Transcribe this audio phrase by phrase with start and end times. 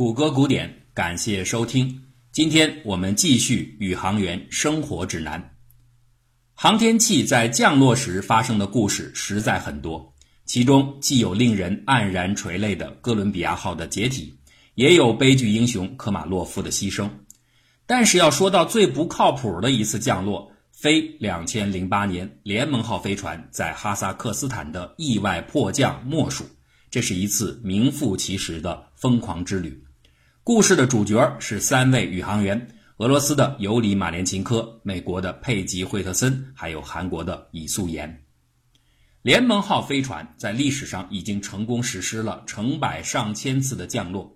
[0.00, 2.04] 谷歌古典，感谢收听。
[2.32, 5.54] 今天我们继续宇航员生活指南。
[6.54, 10.14] 航天器在降落时发生的故事实在很多，
[10.46, 14.34] 其中既有令人黯然垂泪的哥伦比亚号的解体，
[14.74, 17.06] 也有悲剧英雄科马洛夫的牺牲。
[17.84, 26.46] 但是要说到最不靠谱的一次降落，非两千零八年联盟号飞船在哈萨克斯坦的意外迫降莫属。
[26.90, 29.78] 这是一次名副其实的疯狂之旅。
[30.42, 38.24] 故事的主角是三位宇航员：俄罗斯的尤里·马连琴科、美国的佩吉·惠特森，还有韩国的尹素妍。
[39.20, 44.34] 联盟号飞船在历史上已经成功实施了成百上千次的降落，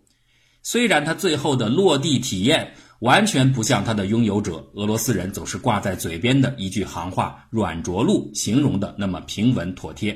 [0.62, 10.14] 虽然它最后的落地体验完全不像它的拥有者俄罗斯人总是挂在嘴边的一句行话“软着陆”形容的那么平稳妥帖，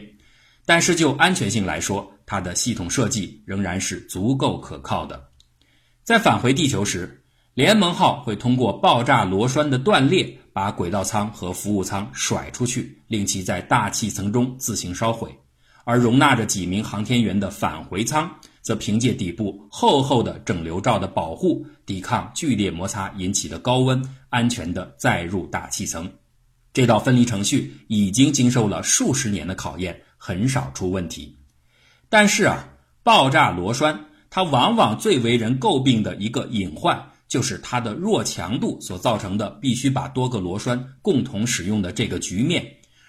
[0.66, 5.30] 但是就安全性来说，它的系统设计仍然是足够可靠的。
[6.08, 7.22] 在返回地球时，
[7.52, 15.28] 联盟号会通过爆炸螺栓的断裂，把轨道舱和服务舱甩出去，令其在大气层中自行烧毁；
[15.84, 18.26] 而容纳着几名航天员的返回舱，
[18.62, 26.10] 则凭借底部厚厚的整流罩的保护，抵抗剧烈摩擦引起的高温，安全地再入大气层。
[26.72, 31.36] 这道分离程序已经经受了数十年的考验，很少出问题。
[32.08, 32.66] 但是啊，
[33.02, 42.64] 爆炸螺栓它往往最为人诟病的一个隐患，就是它的弱强度所造成的必须把多个螺栓共同使用的这个局面，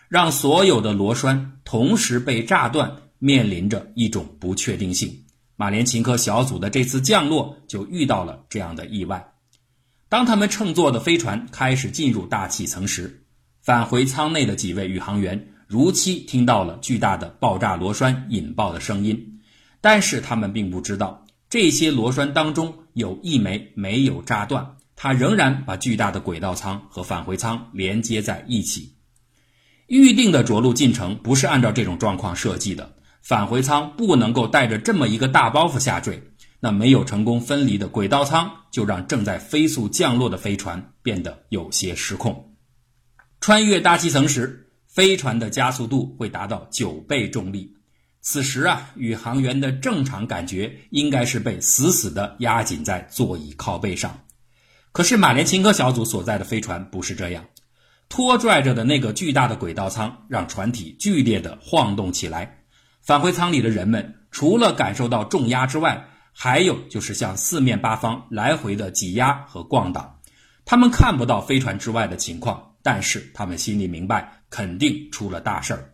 [0.08, 5.26] 让所有的螺栓同时被炸断，面临着一种不确定性。
[5.56, 9.34] 马连琴科小组的这次降落就遇到了这样的意外。
[10.08, 13.24] 当他们乘坐的飞船开始进入大气层时，
[13.62, 15.48] 返回舱内的几位宇航员。
[15.68, 19.39] 如期听到了巨大的爆炸螺栓引爆的声音，
[19.82, 28.96] 但是他们并不知道，这些螺栓当中有一枚没有炸断，它仍然把巨大的轨道舱和返回舱连接在一起。
[29.88, 36.22] 预定的着陆进程不是按照这种状况设计的，返回舱不能够带着这么一个大包袱下坠，
[36.60, 42.56] 那没有成功分离的轨道舱就让正在飞速降落的飞船变得有些失控。
[43.42, 44.66] 穿越大气层时。
[44.92, 47.76] 飞船的加速度会达到九倍重力，
[48.22, 54.20] 此时啊，宇航员的正常感觉应该是被死死地压紧在座椅靠背上。
[54.92, 57.46] 可是马连琴科小组所在的飞船不是这样，
[58.10, 62.64] 拖拽着的那个巨大的轨道舱让船体剧烈地晃动起来。
[63.02, 70.20] 返回舱里的人们除了感受到重压之外，还有就是向四面八方来回的挤压和晃荡。
[70.66, 74.36] 他们看不到飞船之外的情况，但是他们心里明白。
[74.52, 75.94] 肯定出了大事儿。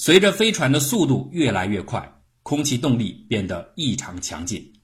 [0.00, 4.74] 随着飞船的速度越来越快，空气动力变得异常强劲。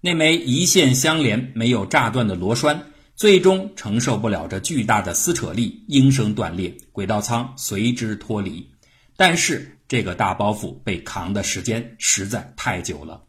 [0.00, 8.66] 那枚一线相连、没有炸断的螺栓，最终承受不了这巨大的撕扯力，应声断裂，轨道舱随之脱离。
[9.14, 13.24] 但是这个大包袱被扛的时间实在太久了，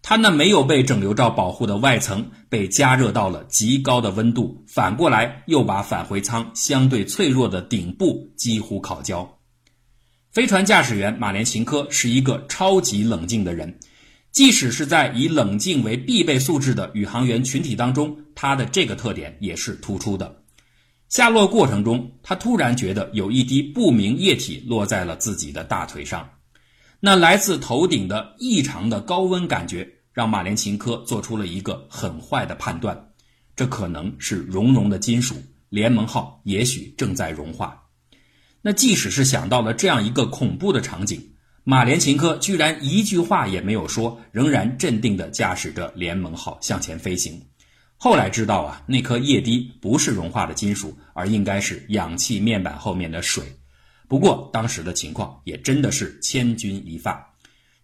[0.00, 9.28] 它那没有被整流罩保护的外层被加热到了极高的温度，反过来又把返回舱相对脆弱的顶部几乎烤焦。
[10.34, 13.72] 飞船驾驶员马连琴科是一个超级冷静的人，
[14.32, 20.42] 即使是在以冷静为必备素质的宇航员群体当中，他的这个特点也是突出的。
[21.08, 26.28] 下落过程中，他突然觉得有一滴不明液体落在了自己的大腿上。
[26.98, 33.00] 那来自头顶的异常的高温感觉，让马连琴科做出了一个很坏的判断：
[33.54, 35.36] 这可能是熔融的金属，
[35.68, 37.80] 联盟号也许正在融化。
[38.66, 47.42] 那即使是想到了这样一个恐怖的场景，马连琴科居然一句话也没有说，仍然镇定地驾驶着联盟号向前飞行。
[47.98, 53.44] 后来知道啊，那颗液滴不是融化的金属，而应该是氧气面板后面的水。
[54.08, 57.34] 不过当时的情况也真的是千钧一发。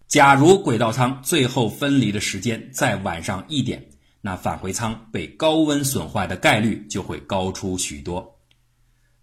[0.09, 3.87] 假如轨道舱最后分离的时间再晚上一点，
[4.23, 8.40] 那返回舱被高温损坏的概率就会高出许多。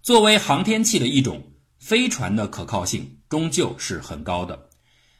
[0.07, 1.43] 作为航天器的一种，
[1.79, 4.57] 飞船的可靠性终究是很高的。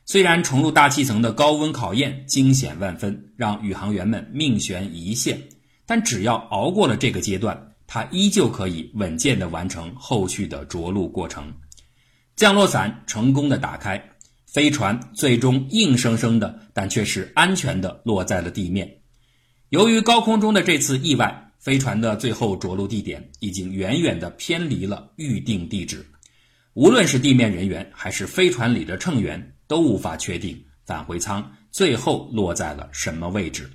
[0.06, 5.38] 虽然重入大气层的高温考验惊险万分，让宇航员们命悬一线，
[5.86, 11.54] 但只要熬过了这个阶段，它依旧可以稳健地完成后续的着陆过程。
[12.38, 14.02] 降落伞成功的打开，
[14.46, 18.90] 飞船最终硬生生的，但却是安全的落在了地面。
[19.68, 26.06] 由于高空中的这次意外，飞船的最后着陆地点已经远远的偏离了预定地址。
[26.74, 33.70] 无论是地面人员还是飞船里的乘员，都无法确定返回舱最后落在了什么位置。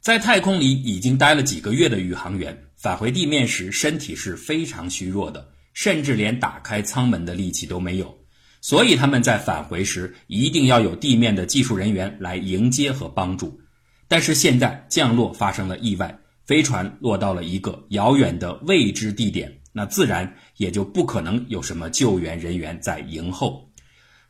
[0.00, 8.16] 在太空里已经待了几个月的宇航员返回地面时，身体是非常虚弱的，甚至连打开舱门的力气都没有。
[8.60, 13.60] 所以他们在返回时一定要有地面的技术人员来迎接和帮助。
[14.08, 16.18] 但是现在降落发生了意外，
[16.48, 23.70] 飞船落到了一个遥远的未知地点，那自然也就不可能有什么救援人员在迎候。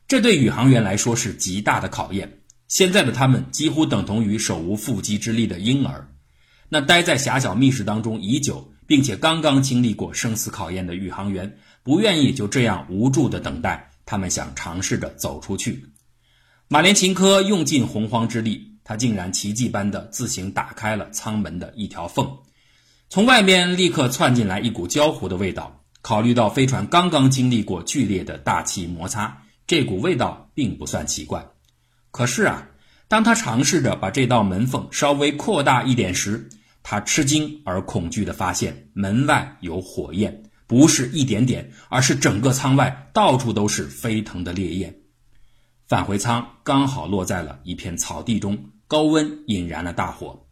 [0.05, 2.41] 这对宇航员来说是极大的考验。
[2.67, 6.13] 现在的他们几乎等同于手无缚鸡之力的婴儿。
[6.67, 13.91] 那待在狭小密室当中已久，并且刚刚经历过生死考验的宇航员，不愿意就这样无助的等待。
[14.05, 15.85] 他们想尝试着走出去。
[16.67, 22.27] 马连琴科用尽洪荒之力，他竟然奇迹般的自行打开了舱门的一条缝，
[23.07, 25.83] 从外面立刻窜进来一股焦糊的味道。
[26.01, 31.45] 考虑到飞船刚刚经历过剧烈的大气摩擦，这股味道并不算奇怪。
[32.09, 32.67] 可是啊，
[33.07, 36.49] 当他尝试着把这道门缝稍微扩大一点时，
[36.81, 40.45] 他吃惊而恐惧地发现门外有火焰。
[40.65, 44.95] 不是一点点，而是整个舱外到处都是飞腾的烈焰。
[45.85, 48.57] 返回舱刚好落在了一片草地中，
[48.89, 50.47] 高温引燃了大火。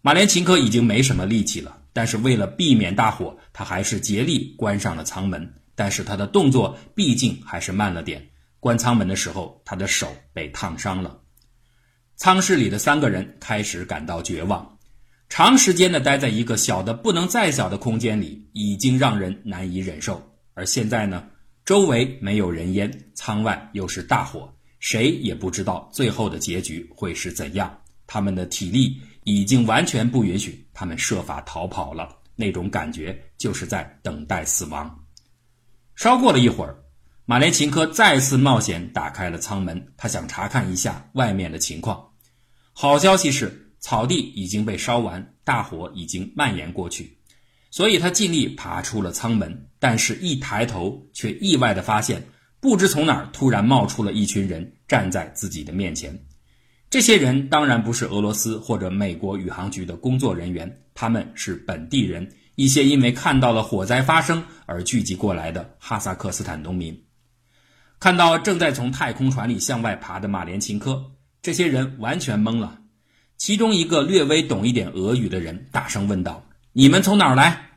[0.00, 5.54] 马连琴科已经没什么力气了，但是为了避免大火，他还是竭力关上了舱门。
[5.74, 8.30] 但是他的动作毕竟还是慢了点。
[8.58, 11.20] 关舱门的时候，他的手被烫伤了。
[12.16, 14.78] 舱室里的三个人开始感到绝望。
[15.28, 20.34] 长时间的待在一个小的不能再小的空间里，已经让人难以忍受。
[20.54, 21.26] 而现在呢，
[21.66, 27.78] 周围没有人烟，舱外又是大火，谁也不知道最后的结局会是怎样。
[28.06, 32.16] 他们的体力已经完全不允许，他们设法逃跑了。
[32.36, 35.04] 那种感觉就是在等待死亡。
[35.94, 36.76] 稍过了一会儿，
[37.24, 42.10] 马连琴科再次冒险打开了舱门，他想查看一下外面的情况。
[42.72, 43.64] 好消息是。
[43.80, 47.16] 草地已经被烧完，大火已经蔓延过去，
[47.70, 49.68] 所以他尽力爬出了舱门。
[49.78, 52.26] 但是，一抬头却意外地发现，
[52.60, 56.18] 不知从哪儿突然冒出了一群人，站在自己的面前。
[56.90, 67.04] 这些人当然不是俄罗斯或者美国宇航局的工作人员，他们是本地人，一些因为看到了火灾发生而聚集过来的哈萨克斯坦农民。
[68.00, 71.12] 看到正在从太空船里向外爬的马连琴科，
[71.42, 72.78] 这些人完全懵了。
[73.36, 77.70] 其中一个略微懂一点俄语的人大声问道：“你们从哪儿来？”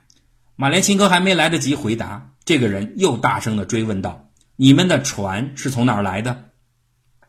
[0.55, 4.29] 马连琴科还没来得及回答，这个人又大声地追问道
[4.61, 6.51] ：“你们的船是从哪儿来的？”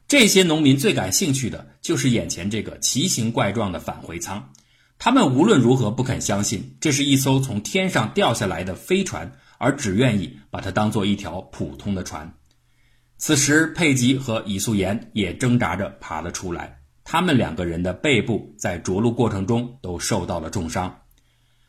[0.06, 4.50] 这些农民最感兴趣的就是眼前这个奇形怪状的返回舱，
[4.98, 12.34] 他们无论如何不肯相信这是一艘从天上掉下来的飞船，而只愿意把它当做一条普通的船。
[13.16, 16.80] 此时，佩吉和伊素妍也挣扎着爬了出来。
[17.02, 21.00] 他们两个人的背部在着陆过程中都受到了重伤。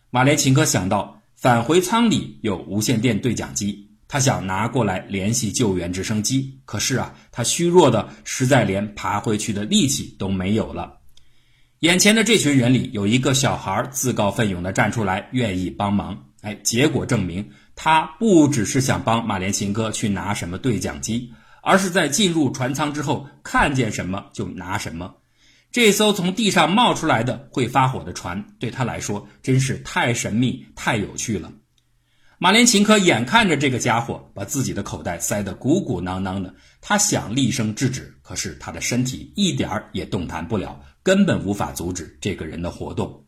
[0.09, 6.59] 马连琴科想到返回舱里有无线电对讲机，他想拿过来联系救援直升机。
[6.65, 10.99] 可是啊，他虚弱的实在连爬回去的力气都没有了。
[11.79, 16.25] 眼前的这群人里有一个小孩自告奋勇地站出来，愿意帮忙。
[16.41, 21.33] 哎，结果证明他不只是想帮马连琴哥去拿什么对讲机，
[21.63, 25.15] 而是在进入船舱之后看见什么就拿什么。
[25.71, 31.51] 这艘从地上冒出来的会发火的船，对他来说真是太神秘、太有趣了。
[32.43, 43.23] 马连琴科眼看着这个家伙把自己的口袋塞得鼓鼓囊囊的，他想厉声制止，可是他的身体一点儿也动弹不了，根本无法阻止这个人的活动。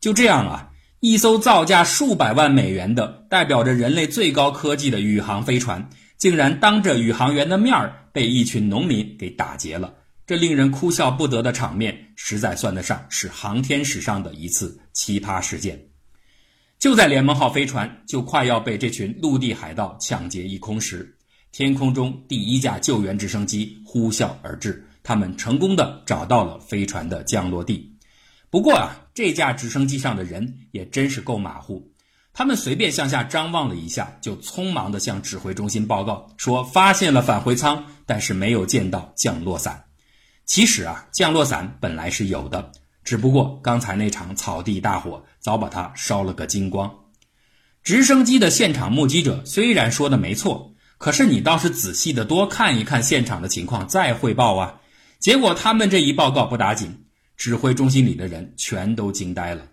[0.00, 0.68] 就这样啊，
[1.00, 9.94] 一艘造价数百万美元的、代表着人类最高科技的宇航飞船，竟然当着宇航员的面儿被一群农民给打劫了。
[10.26, 15.82] 这令人哭笑不得的场面，实在算得上是航天史上的一次奇葩事件。
[16.78, 21.12] 就在联盟号飞船就快要被这群陆地海盗抢劫一空时，
[21.50, 27.92] 天空中第一架救援直升机呼啸而至，他们成功的找到了飞船的降落地。
[28.48, 31.90] 不过啊，这架直升机上的人也真是够马虎，
[32.32, 39.82] 他们随便向下张望了一下，就匆忙的向指挥中心报告说发现了返回舱，但是没有见到降落伞。
[40.44, 42.70] 其实啊，降落伞本来是有的，
[43.02, 47.06] 只不过刚才那场草地大火早把它烧了个精光。
[47.82, 54.82] 直升机的现场目击者虽然说的没错，可是你倒是仔细的多看一看现场的情况再汇报啊。
[55.18, 57.06] 结果他们这一报告不打紧，
[57.38, 59.66] 指挥中心里的人全都惊呆了。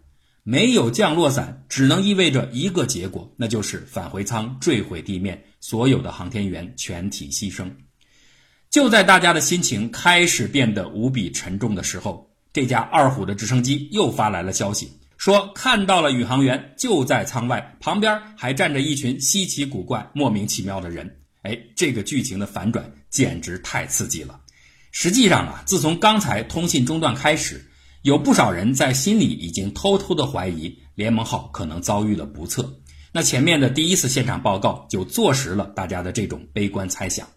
[0.44, 7.70] 没有降落伞，只能意味着一个结果，那就是返回舱坠毁地面，所有的航天员全体牺牲。
[8.70, 21.20] 就在大家的心情开始变得无比沉重的时候，这架二虎的直升机又发来了消息，说看到了宇航员就在舱外，旁边还站着一群稀奇古怪、莫名其妙的人。
[21.44, 24.40] 哎，这个剧情的反转简直太刺激了。
[24.92, 27.64] 实际上啊，自从刚才通信中断开始，
[28.02, 32.80] 有不少人在心里已经偷偷的怀疑联盟号可能遭遇了不测。
[33.12, 37.28] 那前面的第一次现场报告就坐实了大家的这种悲观猜想。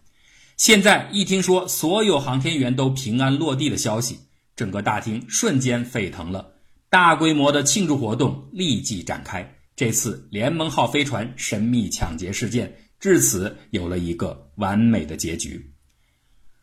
[0.57, 4.19] 现在一听说所有航天员都平安落地的消息，
[4.55, 6.51] 整个大厅瞬间沸腾了，
[6.89, 9.55] 大规模的庆祝活动立即展开。
[9.75, 15.73] 这次联盟号飞船神秘抢劫事件至此有了一个完美的结局。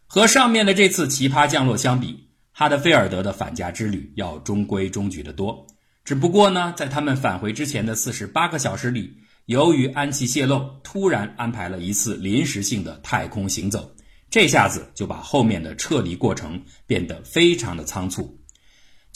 [0.07, 5.67] 和上面的这次奇葩降落相比，哈德菲尔德的返家之旅要中规中矩得多。
[6.05, 13.95] 只不过呢，在他们返回之前的四十八个小时里，由于氨气泄漏，突然安排了一次临时性的太空行走，
[14.31, 18.36] 这下子就把后面的撤离过程变得非常的仓促。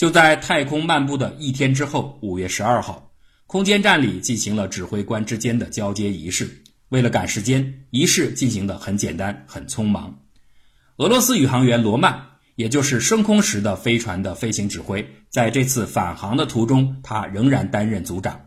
[0.00, 3.12] 就在太空漫步的一天之后，五月十二号，
[3.46, 6.62] 空间站里进行了指挥官之间的交接仪式。
[6.88, 10.18] 为了赶时间，仪式进行的很简单，很匆忙。
[10.96, 12.28] 俄罗斯宇航员罗曼。
[12.56, 18.38] 也就是升空时的飞船的飞行指挥，在这次返航的途中，他仍然担任组长。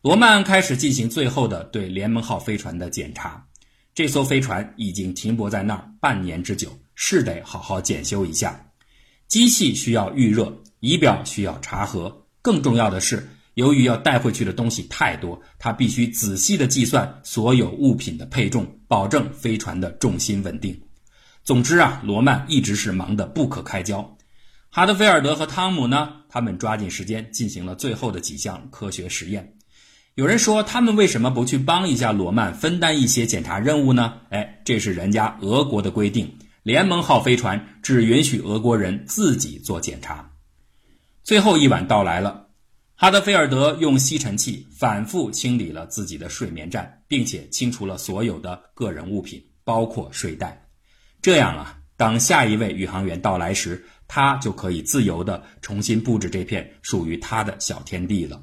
[0.00, 3.46] 罗曼开始进行最后的对联盟号飞船的检查。
[3.94, 8.60] 这艘飞船已经停泊在那儿半年之久，是得好好检修一下。
[9.28, 10.52] 机器需要预热，
[10.84, 12.14] 仪表需要查核。
[12.42, 20.78] 更重要的是，由于要带回去的东西太多，他必须仔细的计算所有物品的配重，保证飞船的重心稳定。
[21.42, 24.14] 总之啊，罗曼一直是忙得不可开交。
[24.68, 29.54] 哈德菲尔德和汤姆呢，他们抓紧时间进行了最后的几项科学实验。
[30.16, 34.12] 有人说，他们为什么不去帮一下罗曼，分担一些检查任务呢？
[34.28, 36.30] 哎，这是人家俄国的规定，
[36.62, 40.30] 联盟号飞船只允许俄国人自己做检查。
[41.24, 42.48] 最后一晚到来了，
[42.96, 50.68] 哈德菲尔德用吸尘器反复清理了自己的睡眠站，并且清除了所有的个人物品，包括睡袋。
[51.22, 58.42] 这样啊，当下一位宇航员到来时，他就可以自由地重新布置这片属于他的小天地了。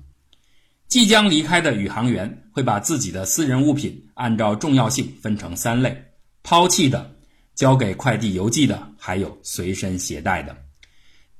[0.87, 6.03] 即将离开的宇航员会把自己的私人物品按照重要性分成三类：
[6.41, 7.15] 抛弃的、
[7.53, 10.57] 交给快递邮寄的，还有随身携带的。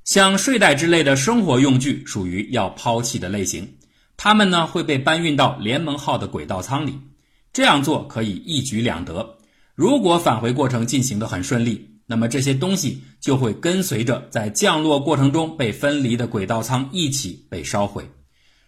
[0.04, 3.76] 像睡袋之类的生活用具属于要抛弃的类型，
[4.16, 6.98] 它们呢会被搬运到联盟号的轨道舱里。
[7.52, 9.38] 这样做可以一举两得。
[9.74, 18.10] 如果返回过程进行的很顺利，那么这些东西就会跟随着在降落过程中被分离的轨道舱一起被烧毁。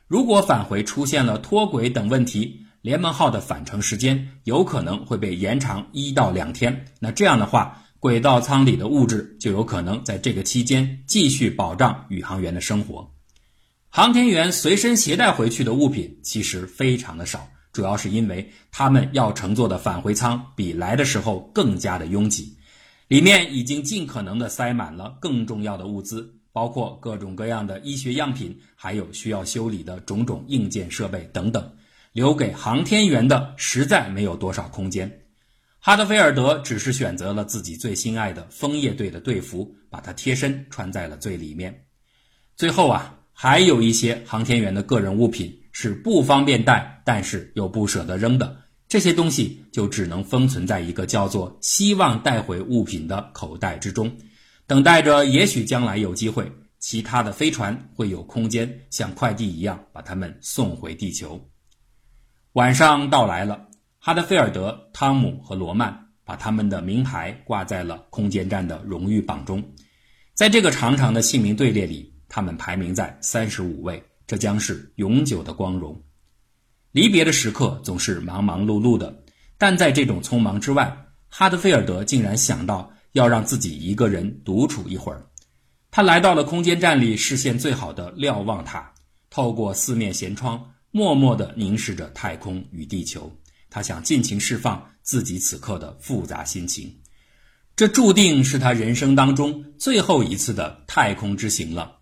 [0.07, 6.85] 如果返回出现了脱轨等问题，联盟号的返程时间有可能会被延长一到两天。
[7.01, 13.11] 那这样的话，轨道舱里的物质就有可能在这个期间继续保障宇航员的生活。
[13.89, 17.49] 航天员随身携带回去的物品其实非常的少。
[17.73, 22.55] 主要是因为他们要乘坐的返回舱比来的时候更加的拥挤，
[23.09, 31.67] 里面已经尽可能的塞满了更重要的物资，包括各种各样的医学样品，还有需要修理的种种硬件设备等等。
[32.13, 35.11] 留给航天员的实在没有多少空间。
[35.87, 41.85] 哈德菲尔德只是选择了自己最心爱的枫叶队的队服，把它贴身穿在了最里面。
[42.57, 45.61] 最后啊，还有一些航天员的个人物品。
[45.73, 54.17] 是不方便带，但是又不舍得扔的这些东西，就只能封存在一个叫做“希望带回物品”的口袋之中，
[54.67, 61.51] 等待着，也许将来有机会，其他的飞船会有空间像快递一样把它们送回地球。
[62.53, 63.67] 晚上到来了，
[64.07, 69.65] 哈德菲尔德、汤姆和罗曼把他们的名牌挂在了空间站的荣誉榜中，
[70.35, 74.05] 在这个长长的姓名队列里，他们排名在三十五位。
[74.27, 75.99] 这将是永久的光荣。
[76.93, 79.25] 离别的时刻总是忙忙碌碌的，
[79.57, 80.95] 但在这种匆忙之外，
[81.31, 85.27] 哈德菲尔德竟然想到要让自己一个人独处一会儿。
[85.91, 88.93] 他来到了空间站里视线最好的瞭望塔，
[89.31, 93.35] 透过四面舷窗，默默地凝视着太空与地球。
[93.75, 96.95] 他想尽情释放自己此刻的复杂心情。
[97.75, 101.97] 这注定是他人生当中最后一次的太空之行了。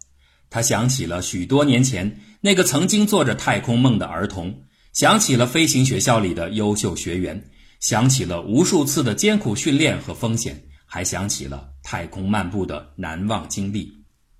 [0.50, 7.42] 他想起了许多年前那个曾经做着太空梦的儿童，想起了飞行学校里的优秀学员，
[7.80, 13.90] 想起了无数次的艰苦训练和风险，还想起了太空漫步的难忘经历。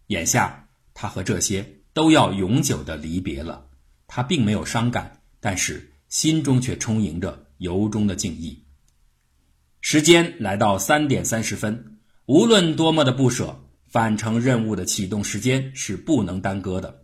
[0.09, 3.65] 眼下，他和这些都要永久的离别了。
[4.07, 8.62] 他并没有伤感，但是心中却充盈着由衷的敬意。
[9.81, 13.59] 时间来到三点三十分，无论多么的不舍。
[13.88, 17.02] 返程任务的启动时间是不能耽搁的。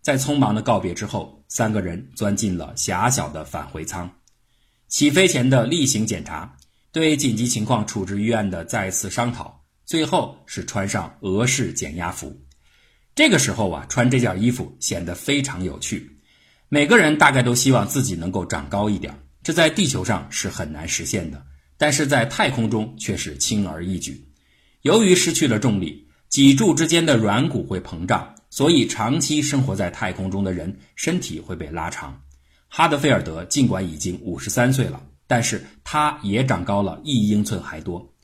[0.00, 4.10] 在匆忙的告别之后，三个人钻进了狭小的返回舱。
[4.88, 6.56] 起飞前的例行检查，
[6.90, 12.34] 对紧急情况处置预案的再次商讨，最后是穿上俄式减压服。
[13.14, 16.11] 这个时候啊，穿这件衣服显得非常有趣。
[16.74, 21.44] 每个人大概都希望自己能够长高一点，这在地球上是很难实现的，
[21.76, 24.26] 但是在太空中却是轻而易举。
[24.80, 32.18] 由于失去了重力，脊柱之间的软骨会膨胀，所以长期生活在太空中的人身体会被拉长。
[32.68, 38.14] 哈德菲尔德尽管已经五十三岁了，但是他也长高了一英寸还多。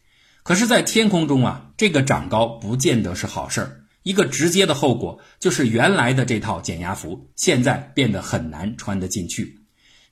[0.43, 3.85] 可是，在天空中啊，这个长高不见得是好事儿。
[4.09, 9.61] 一个直接的后果就是，原来的这套减压服现在变得很难穿得进去。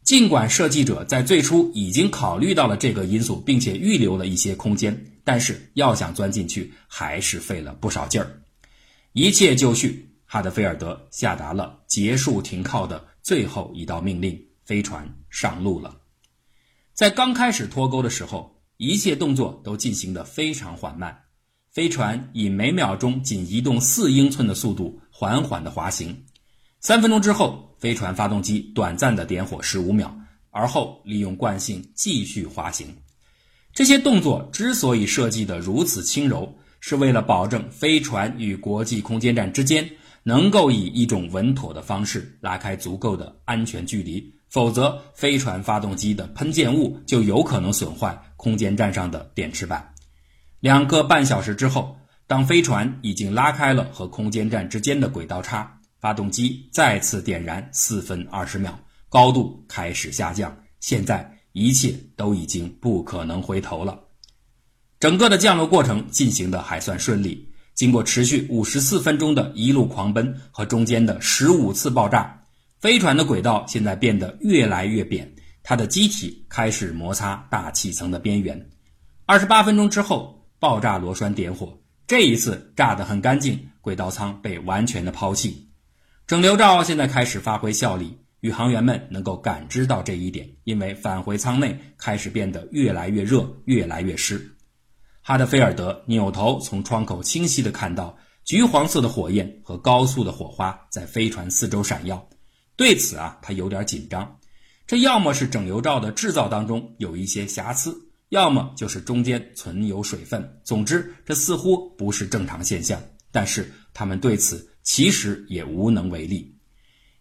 [0.03, 8.43] 尽管设计者在最初已经考虑到了这个因素，并且预留了一些空间，但是要想钻进去，还是费了不少劲儿。
[9.15, 16.03] 一切就绪，哈德菲尔德下达了结束停靠的最后一道命令：飞船上路了。
[16.93, 21.21] 在刚开始脱钩的时候，一切动作都进行得非常缓慢。
[21.76, 26.25] 飞船以每秒钟仅移动四英寸的速度缓缓地滑行。
[26.80, 30.11] 三分钟之后，飞船发动机短暂的点火十五秒，
[30.50, 32.88] 而后利用惯性继续滑行。
[33.75, 39.87] 这些动作之所以设计得如此轻柔，是为了保证飞船与国际空间站之间
[40.23, 49.87] 能够以一种稳妥的方式拉开足够的安全距离，否则飞船发动机的喷溅物就有可能损坏空间站上的电池板。
[50.66, 51.96] 两个半小时之后，
[52.26, 58.76] 当飞船已经拉开了和空间站之间的轨道差，发动机再次点燃，四分二十秒，
[59.08, 60.52] 高度开始下降。
[60.80, 63.96] 现在一切都已经不可能回头了。
[64.99, 72.42] 整个的降落过程进行的还算顺利，经过持续五十四分钟的一路狂奔和中间的十五次爆炸，
[72.80, 78.68] 飞船的轨道现在变得越来越扁，它的机体开始摩擦大气层的边缘。
[79.26, 80.35] 二十八分钟之后。
[80.59, 85.69] 爆炸螺栓点火，这一次炸得很干净，轨道舱被完全的抛弃。
[86.27, 94.57] 整流罩现在开始发挥效力，宇航员们能够感知到这一点，因为返回舱内开始变得越来越热，越来越湿。
[95.23, 102.29] 哈德菲尔德扭头从窗口清晰地看到橘黄色的火焰和高速的火花在飞船四周闪耀。
[102.77, 104.38] 对此啊，他有点紧张，
[104.87, 108.06] 这要么是整流罩的制造当中有一些瑕疵。
[108.31, 113.01] 要么就是中间存有水分，总之这似乎不是正常现象。
[113.31, 116.57] 但是他们对此其实也无能为力。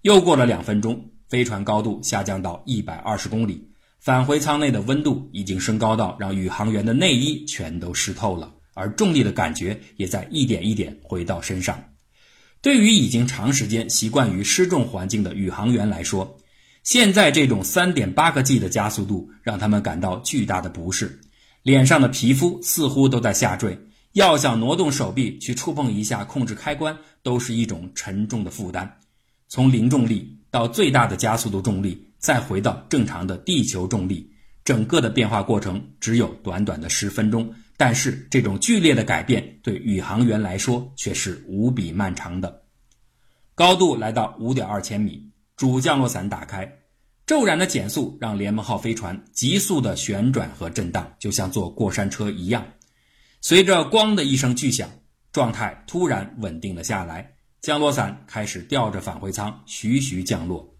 [0.01, 11.83] 又过了两分钟，飞船高度下降到一百二十公里，返回舱内的温度已经升高到让宇航员的内衣全都湿透了，而重力的感觉也在一点一点回到身上。
[12.61, 16.37] 对于已经长时间习惯于失重环境的宇航员来说，
[16.85, 21.19] 现在这种三点八个 G 的加速度让他们感到巨大的不适，
[21.63, 23.75] 脸上的皮肤似乎都在下坠，
[24.13, 28.99] 要想挪动手臂去触碰一下控制开关，都是一种沉重的负担。
[29.47, 34.31] 从零重力到最大的加速度重力，再回到正常的地球重力，
[34.63, 42.61] 整个的变化过程只有短短的十分钟，但是这种剧烈的改变对宇航员来说却是无比漫长的。
[43.55, 45.31] 高度来到五点二千米。
[45.57, 46.69] 主降落伞打开，
[47.25, 52.65] 骤然的减速让联盟号飞船急速的旋转和震荡，就像坐过山车一样。
[53.39, 54.89] 随着“咣”的一声巨响，
[55.31, 60.75] 状态突然稳定了下来，降落伞开始吊着返回舱徐徐降落。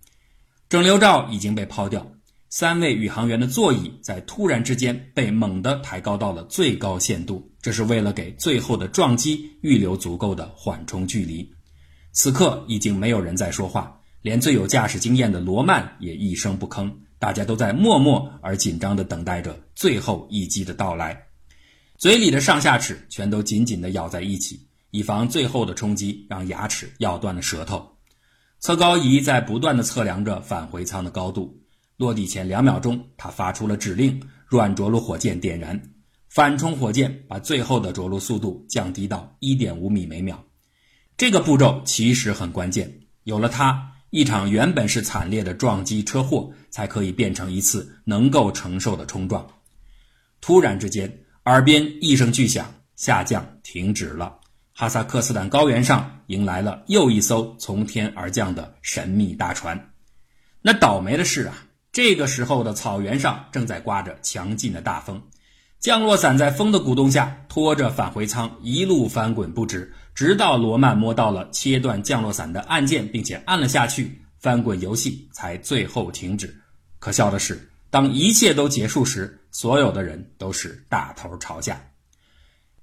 [0.68, 2.06] 整流罩已经被抛掉，
[2.50, 11.50] 三位宇航员的座椅在突然之间被猛地抬高到了最高限度，这是为了给最后的撞击预留足够的缓冲距离。
[12.12, 13.98] 此刻已经没有人在说话。
[14.26, 21.26] 连最有驾驶经验的罗曼也一声不吭，大家都在默默而紧张地等待着最后一击的到来，
[22.00, 27.98] 嘴里的上下齿全都紧紧地咬在一起，以防最后的冲击让牙齿咬断了舌头。
[28.60, 31.62] 测高仪在不断地测量着返回舱的高度，
[31.96, 35.80] 落地前两秒钟，他发出了指令：软着陆火箭点燃，
[36.30, 40.44] 反冲火箭把最后的着陆速度降低到一点五米每秒。
[41.16, 43.92] 这个步骤其实很关键，有了它。
[44.12, 49.46] 一场原本是惨烈的撞击车祸，才可以变成一次能够承受的冲撞。
[50.40, 51.12] 突然之间，
[51.46, 54.40] 耳边一声巨响，下降停止了。
[54.74, 59.92] 哈萨克斯坦高原上迎来了又一艘从天而降的神秘大船。
[60.62, 65.22] 那倒霉的是啊，这个时候的草原上正在刮着强劲的大风，
[65.80, 76.56] 降落伞在风的鼓动下，拖着返回舱一路翻滚不止，直到罗曼摸到了切断降落伞的按键，并且按了下去，翻滚游戏才最后停止。
[77.00, 81.80] 可笑的是，当一切都结束时，所有的人都是大头朝下。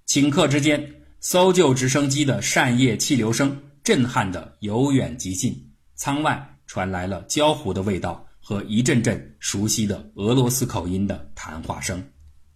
[0.07, 0.87] 顷刻之间，
[1.21, 5.59] 搜救直升机的扇叶气流声震撼的由远及近，
[5.95, 12.03] 舱外传来了焦糊的味道和一阵阵熟悉的俄罗斯口音的谈话声。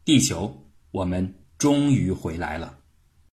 [0.05, 0.55] 地球，
[0.91, 2.77] 我们终于回来了。